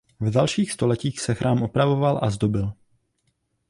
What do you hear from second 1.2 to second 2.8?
chrám opravoval a zdobil.